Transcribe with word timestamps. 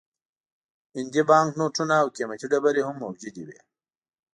هندي 0.95 1.21
بانک 1.29 1.49
نوټونه 1.59 1.93
او 2.01 2.07
قیمتي 2.15 2.45
ډبرې 2.51 2.81
هم 2.87 2.95
موجودې 3.03 3.43
وې. 3.47 3.59